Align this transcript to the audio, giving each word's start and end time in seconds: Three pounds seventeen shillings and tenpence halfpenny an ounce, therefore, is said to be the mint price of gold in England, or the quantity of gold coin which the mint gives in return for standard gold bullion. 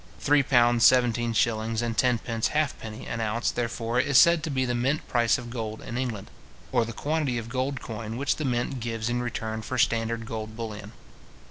Three 0.19 0.41
pounds 0.41 0.83
seventeen 0.83 1.31
shillings 1.33 1.83
and 1.83 1.95
tenpence 1.95 2.47
halfpenny 2.47 3.05
an 3.05 3.21
ounce, 3.21 3.51
therefore, 3.51 3.99
is 3.99 4.17
said 4.17 4.41
to 4.41 4.49
be 4.49 4.65
the 4.65 4.73
mint 4.73 5.07
price 5.07 5.37
of 5.37 5.51
gold 5.51 5.79
in 5.83 5.95
England, 5.95 6.31
or 6.71 6.85
the 6.85 6.91
quantity 6.91 7.37
of 7.37 7.49
gold 7.49 7.81
coin 7.81 8.17
which 8.17 8.37
the 8.37 8.43
mint 8.45 8.79
gives 8.79 9.09
in 9.09 9.21
return 9.21 9.61
for 9.61 9.77
standard 9.77 10.25
gold 10.25 10.55
bullion. 10.55 10.93